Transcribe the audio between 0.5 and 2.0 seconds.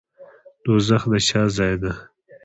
دوزخ د چا ځای دی؟